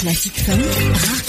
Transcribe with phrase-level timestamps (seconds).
[0.00, 0.54] Classic funk,
[0.94, 1.22] rare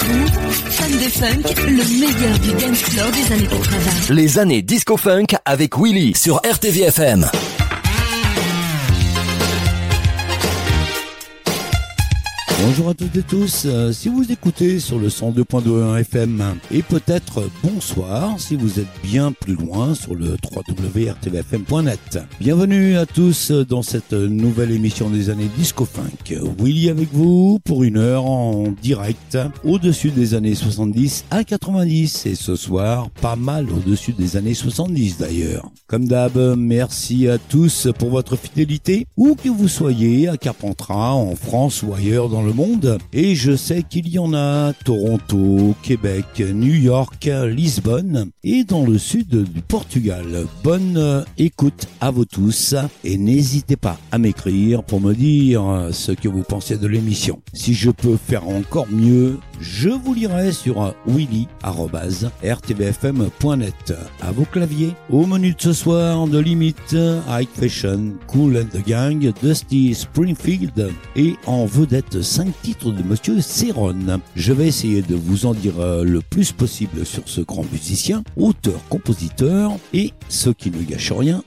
[0.70, 4.14] fan de funk, le meilleur du dance floor des années 80.
[4.14, 7.30] Les années disco funk avec Willy sur RTVFM.
[12.64, 17.42] Bonjour à toutes et tous, euh, si vous écoutez sur le 102.21 FM et peut-être
[17.64, 22.20] bonsoir si vous êtes bien plus loin sur le www.rtvfm.net.
[22.38, 26.38] Bienvenue à tous dans cette nouvelle émission des années Disco Funk.
[26.56, 32.36] Willy avec vous pour une heure en direct au-dessus des années 70 à 90 et
[32.36, 35.68] ce soir pas mal au-dessus des années 70 d'ailleurs.
[35.88, 41.34] Comme d'hab, merci à tous pour votre fidélité où que vous soyez à Carpentras, en
[41.34, 42.98] France ou ailleurs dans le monde.
[43.12, 48.98] Et je sais qu'il y en a Toronto, Québec, New York, Lisbonne et dans le
[48.98, 50.46] sud du Portugal.
[50.62, 52.74] Bonne écoute à vous tous
[53.04, 57.40] et n'hésitez pas à m'écrire pour me dire ce que vous pensez de l'émission.
[57.52, 63.94] Si je peux faire encore mieux, je vous lirai sur willy.rtvfm.net.
[64.20, 66.96] À vos claviers, au menu de ce soir, de Limite,
[67.28, 73.40] High Fashion, Cool and the Gang, Dusty Springfield et en vedette 5 titres de Monsieur
[73.40, 73.94] Céron.
[74.34, 78.24] Je vais essayer de vous en dire euh, le plus possible sur ce grand musicien,
[78.36, 81.42] auteur, compositeur et, ce qui ne gâche rien,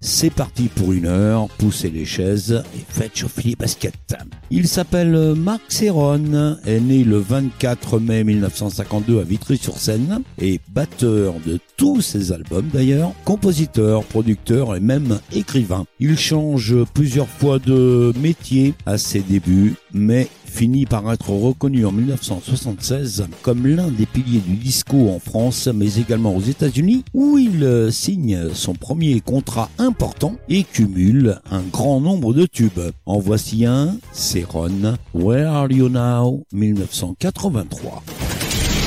[0.00, 4.14] C'est parti pour une heure, poussez les chaises et faites chauffer les baskets.
[4.50, 11.58] Il s'appelle Marc Serron, est né le 24 mai 1952 à Vitry-sur-Seine et batteur de
[11.80, 15.86] tous ses albums d'ailleurs, compositeur, producteur et même écrivain.
[15.98, 21.92] Il change plusieurs fois de métier à ses débuts, mais finit par être reconnu en
[21.92, 27.88] 1976 comme l'un des piliers du disco en France, mais également aux États-Unis, où il
[27.90, 32.90] signe son premier contrat important et cumule un grand nombre de tubes.
[33.06, 38.02] En voici un, c'est Ron, Where Are You Now, 1983.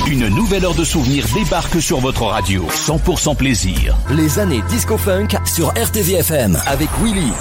[0.06, 2.66] Une nouvelle heure de souvenirs débarque sur votre radio.
[2.68, 3.96] 100% plaisir.
[4.10, 7.32] Les années disco funk sur RTVFM avec Willy.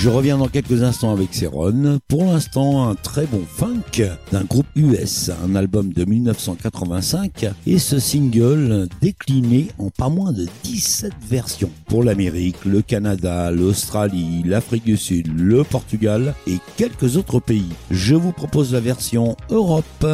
[0.00, 1.98] Je reviens dans quelques instants avec Céron.
[2.08, 4.02] Pour l'instant, un très bon funk
[4.32, 10.46] d'un groupe US, un album de 1985 et ce single décliné en pas moins de
[10.64, 17.38] 17 versions pour l'Amérique, le Canada, l'Australie, l'Afrique du Sud, le Portugal et quelques autres
[17.38, 17.68] pays.
[17.90, 20.06] Je vous propose la version Europe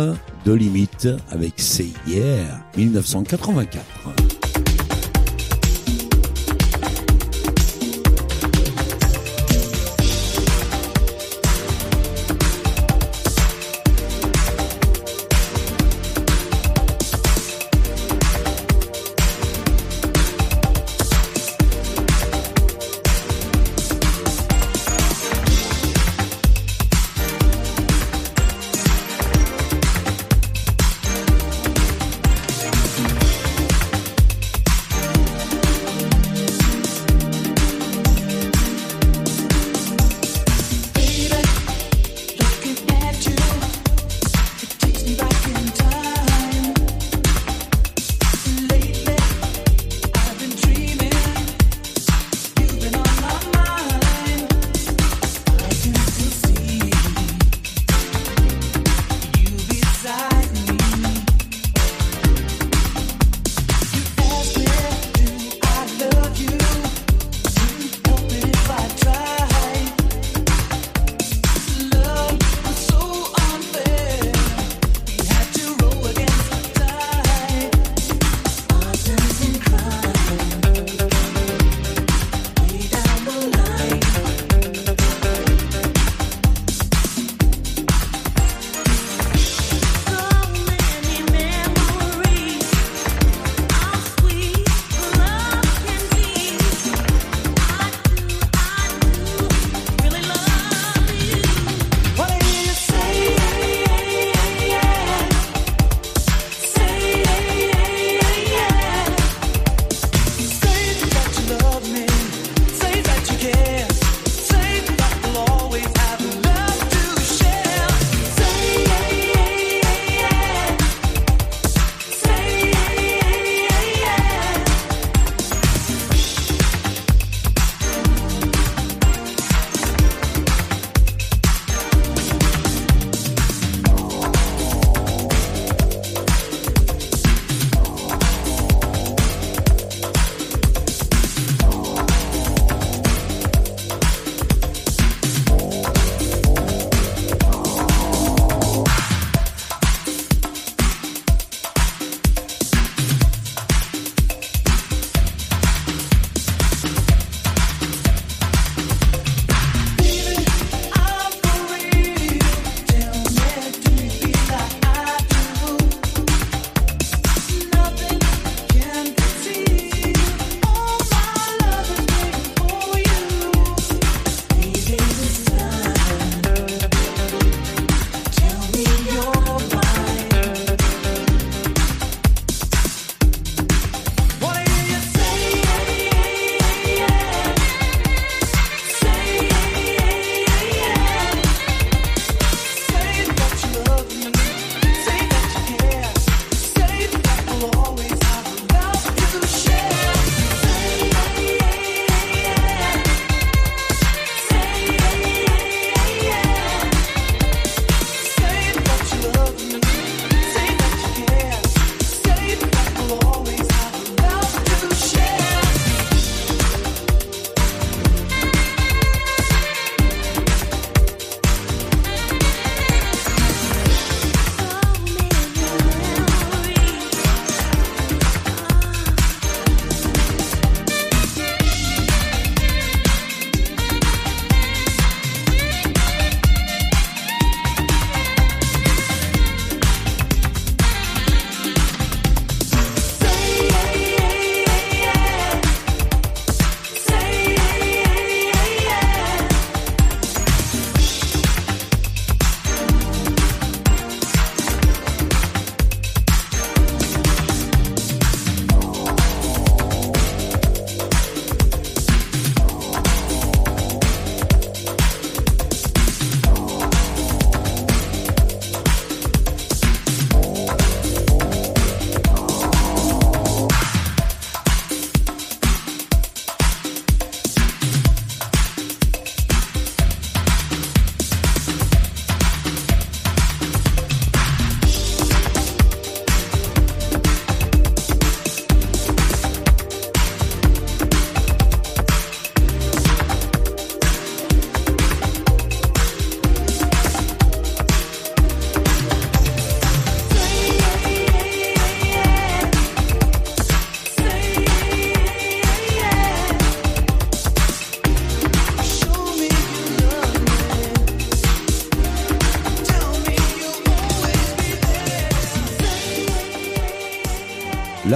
[0.45, 4.26] de Limite avec C'est hier 1984.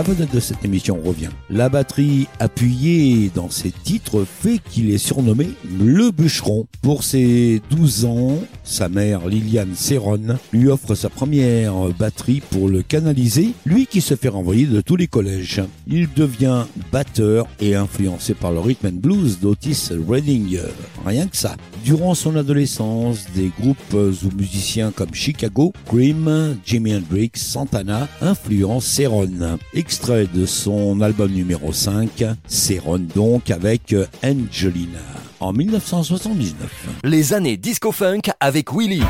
[0.00, 1.28] La de cette émission revient.
[1.50, 6.66] La batterie appuyée dans ses titres fait qu'il est surnommé le bûcheron.
[6.80, 8.38] Pour ses 12 ans,
[8.70, 14.14] sa mère Liliane Serron lui offre sa première batterie pour le canaliser, lui qui se
[14.14, 15.62] fait renvoyer de tous les collèges.
[15.88, 20.58] Il devient batteur et influencé par le rhythm and blues d'Otis Redding.
[21.04, 21.56] Rien que ça.
[21.84, 29.58] Durant son adolescence, des groupes ou musiciens comme Chicago, Cream, Jimi Hendrix, Santana influencent Serron.
[29.74, 35.00] Extrait de son album numéro 5, Serron donc avec Angelina
[35.40, 36.88] en 1979.
[37.04, 39.02] Les années disco-funk avec Willy.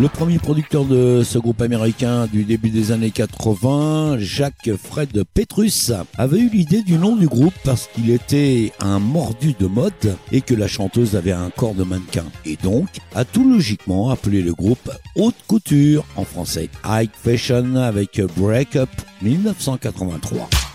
[0.00, 5.90] Le premier producteur de ce groupe américain du début des années 80, Jacques Fred Petrus,
[6.16, 10.40] avait eu l'idée du nom du groupe parce qu'il était un mordu de mode et
[10.40, 12.26] que la chanteuse avait un corps de mannequin.
[12.44, 16.68] Et donc, a tout logiquement appelé le groupe Haute Couture en français.
[16.86, 18.90] High Fashion avec Break Up
[19.22, 20.67] 1983.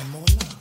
[0.00, 0.55] and more love.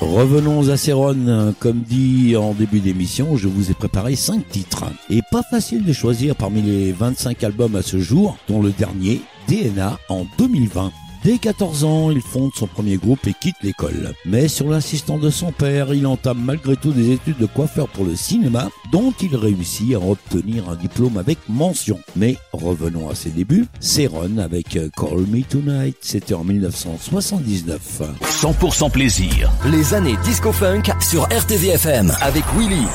[0.00, 1.54] Revenons à Céron.
[1.58, 4.84] Comme dit en début d'émission, je vous ai préparé 5 titres.
[5.10, 9.20] Et pas facile de choisir parmi les 25 albums à ce jour, dont le dernier,
[9.46, 10.90] DNA, en 2020.
[11.22, 14.14] Dès 14 ans, il fonde son premier groupe et quitte l'école.
[14.24, 18.06] Mais sur l'assistant de son père, il entame malgré tout des études de coiffeur pour
[18.06, 22.00] le cinéma, dont il réussit à obtenir un diplôme avec mention.
[22.16, 23.66] Mais revenons à ses débuts.
[23.80, 28.02] Céron avec Call Me Tonight, c'était en 1979.
[28.22, 29.50] 100% plaisir.
[29.70, 32.86] Les années disco funk sur RTVFM avec Willy.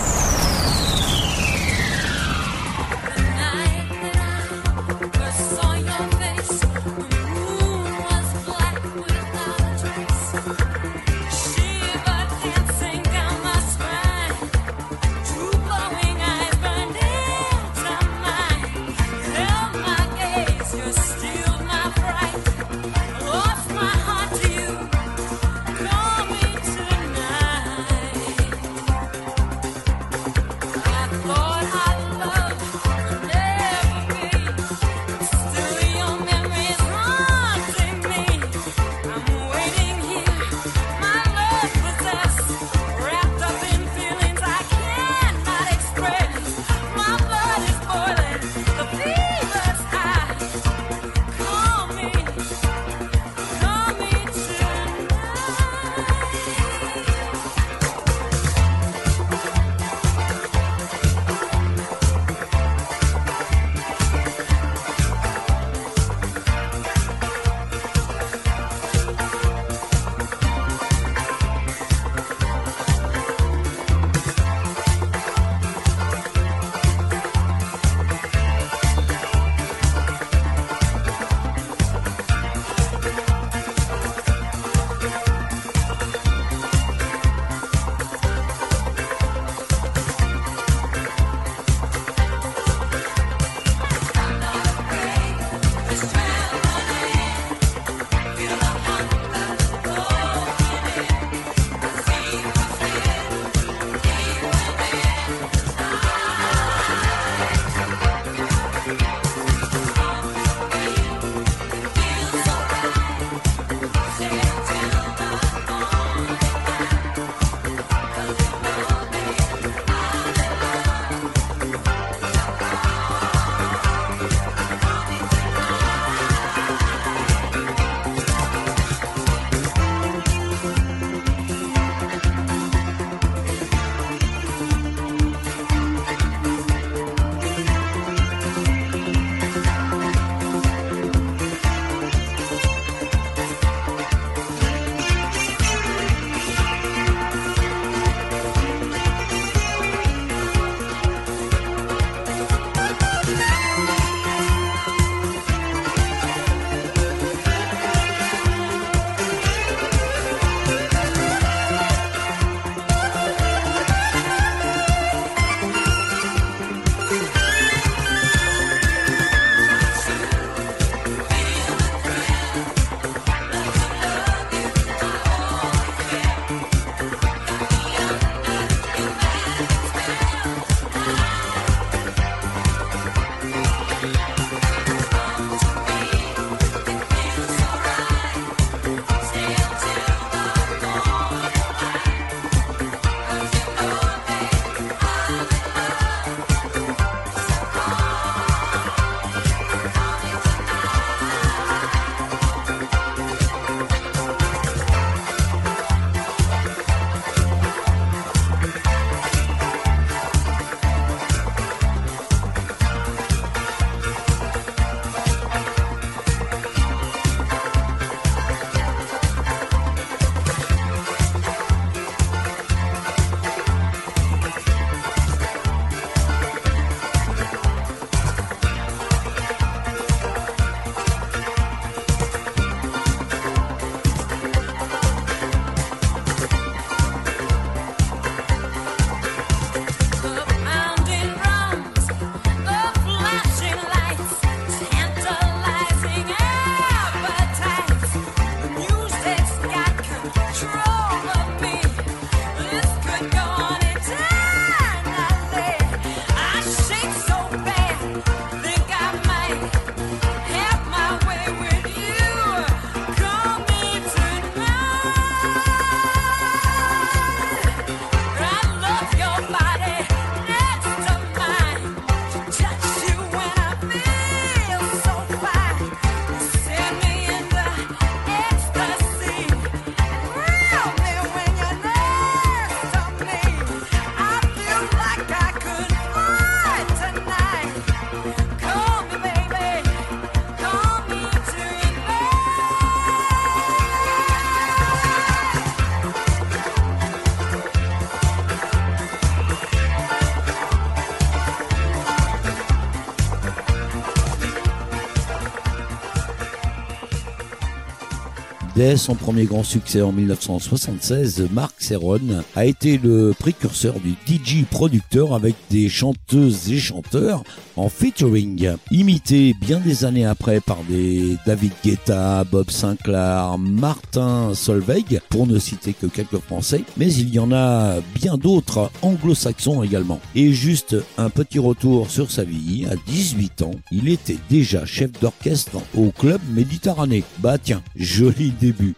[308.75, 314.65] Dès son premier grand succès en 1976, Marc Serron a été le précurseur du DJ
[314.69, 317.45] producteur avec des chanteuses et chanteurs
[317.77, 325.21] en featuring, imité bien des années après par des David Guetta, Bob Sinclair, Martin Solveig,
[325.29, 330.19] pour ne citer que quelques français, mais il y en a bien d'autres anglo-saxons également.
[330.35, 335.11] Et juste un petit retour sur sa vie, à 18 ans, il était déjà chef
[335.21, 337.23] d'orchestre au club Méditerranée.
[337.39, 338.95] Bah tiens, joli début.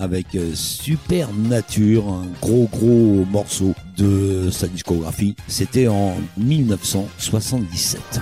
[0.00, 5.36] Avec Super Nature, un gros gros morceau de sa discographie.
[5.46, 8.20] C'était en 1977.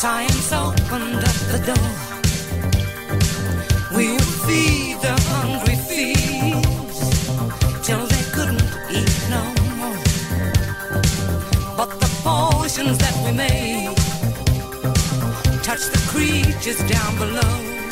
[0.00, 1.90] Science opened up the door.
[3.96, 7.00] We would feed the hungry thieves
[7.84, 9.42] till they couldn't eat no
[9.74, 9.98] more.
[11.76, 13.96] But the potions that we made
[15.64, 17.87] touched the creatures down below.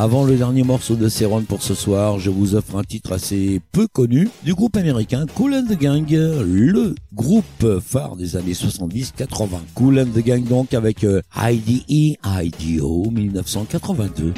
[0.00, 3.60] Avant le dernier morceau de Céron pour ce soir, je vous offre un titre assez
[3.70, 9.58] peu connu du groupe américain Cool and the Gang, le groupe phare des années 70-80.
[9.74, 14.32] Cool and the Gang donc avec IDE IDO 1982.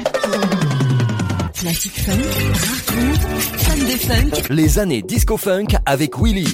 [1.53, 2.17] Classic funk,
[3.55, 4.53] fan de funk.
[4.53, 6.53] Les années disco funk avec Willy.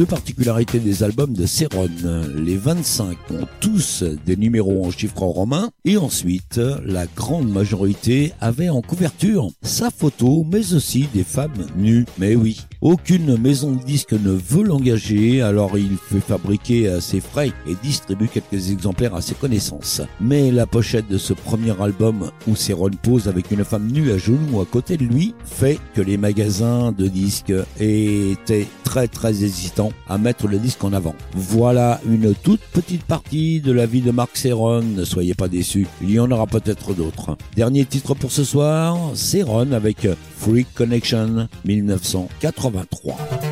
[0.00, 1.86] Deux particularités des albums de Céron.
[2.34, 8.70] Les 25 ont tous des numéros en chiffres romains et ensuite, la grande majorité avait
[8.70, 12.06] en couverture sa photo mais aussi des femmes nues.
[12.16, 17.20] Mais oui, aucune maison de disques ne veut l'engager, alors il fait fabriquer à ses
[17.20, 20.00] frais et distribue quelques exemplaires à ses connaissances.
[20.18, 24.16] Mais la pochette de ce premier album où Céron pose avec une femme nue à
[24.16, 29.89] genoux à côté de lui fait que les magasins de disques étaient très très hésitants
[30.08, 31.14] à mettre le disque en avant.
[31.34, 35.86] Voilà une toute petite partie de la vie de Marc Céron, ne soyez pas déçus,
[36.02, 37.36] il y en aura peut-être d'autres.
[37.56, 43.49] Dernier titre pour ce soir, Céron avec Freak Connection 1983.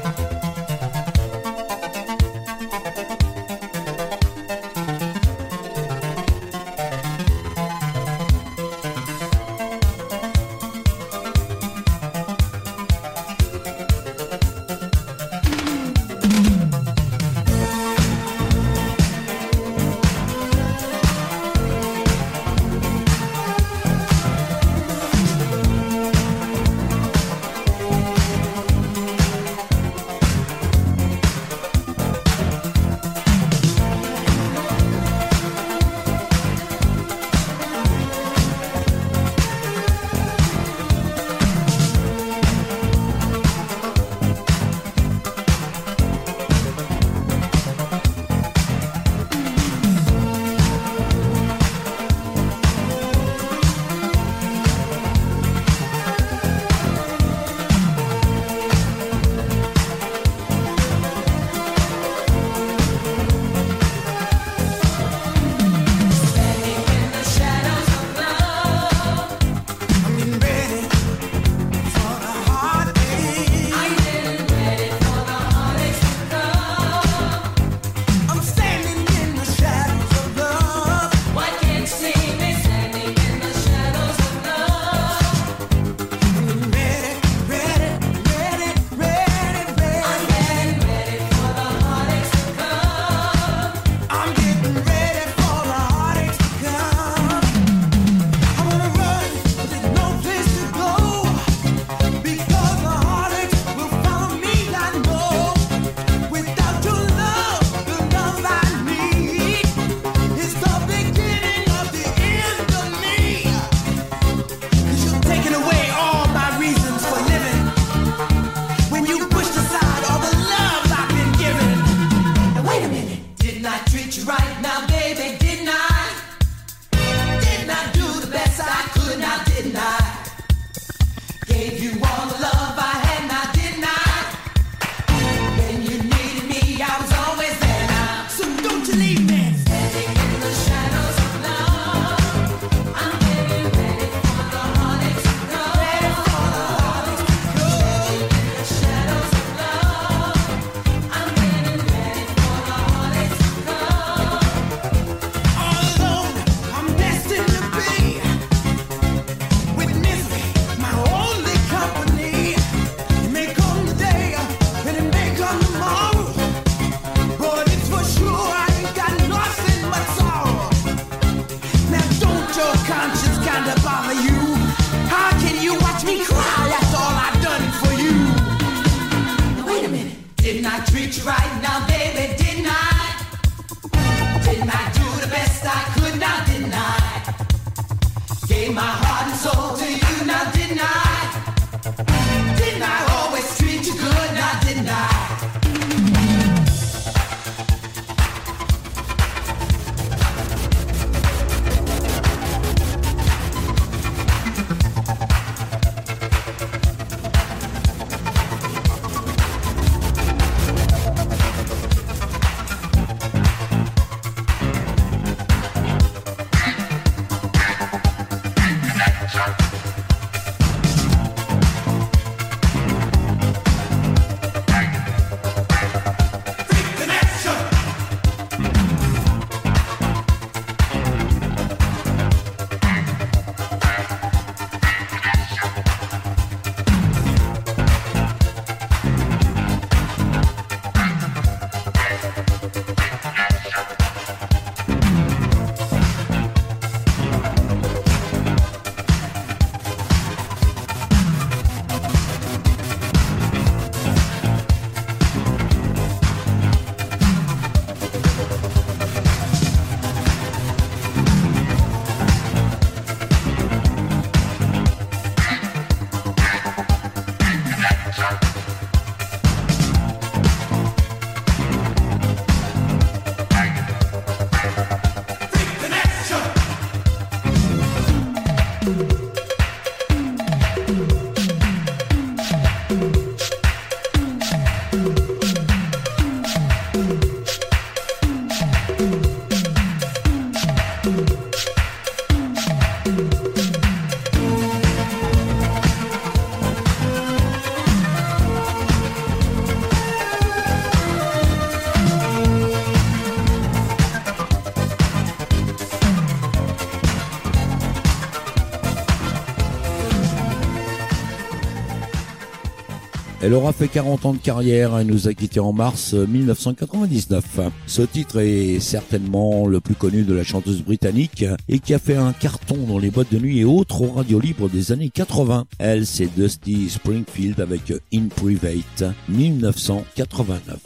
[313.48, 317.42] Elle aura fait 40 ans de carrière et nous a quitté en mars 1999.
[317.86, 322.16] Ce titre est certainement le plus connu de la chanteuse britannique et qui a fait
[322.16, 325.64] un carton dans les boîtes de nuit et autres radios libres des années 80.
[325.78, 330.76] Elle, c'est Dusty Springfield avec In Private 1989.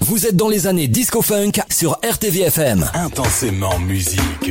[0.00, 2.84] Vous êtes dans les années disco funk sur RTVFM.
[2.94, 4.50] Intensément musique.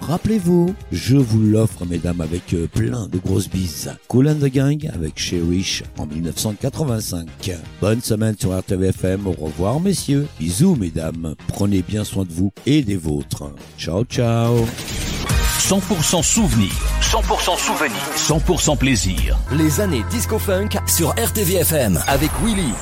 [0.00, 3.92] Rappelez-vous, je vous l'offre, mesdames, avec euh, plein de grosses bises.
[4.08, 7.28] Cool and the Gang avec Cherish en 1985.
[7.80, 9.26] Bonne semaine sur RTVFM.
[9.26, 10.26] Au revoir, messieurs.
[10.38, 11.34] Bisous, mesdames.
[11.48, 13.44] Prenez bien soin de vous et des vôtres.
[13.78, 14.66] Ciao, ciao.
[15.58, 19.36] 100% souvenir, 100% souvenir, 100% plaisir.
[19.50, 22.72] Les années disco funk sur RTVFM avec Willy.